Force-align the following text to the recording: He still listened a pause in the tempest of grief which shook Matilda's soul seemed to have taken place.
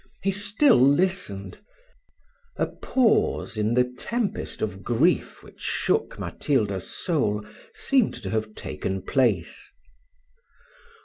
He 0.23 0.31
still 0.31 0.79
listened 0.79 1.59
a 2.57 2.65
pause 2.65 3.55
in 3.55 3.75
the 3.75 3.83
tempest 3.83 4.63
of 4.63 4.81
grief 4.81 5.43
which 5.43 5.59
shook 5.59 6.17
Matilda's 6.17 6.89
soul 6.89 7.45
seemed 7.75 8.15
to 8.23 8.31
have 8.31 8.55
taken 8.55 9.03
place. 9.03 9.71